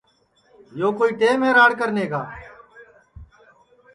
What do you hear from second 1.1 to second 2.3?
ٹیم ہے راڑ کرنے کا